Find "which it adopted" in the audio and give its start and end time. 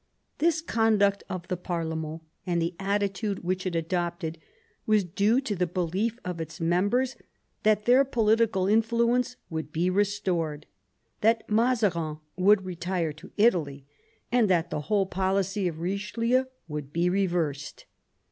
3.43-4.39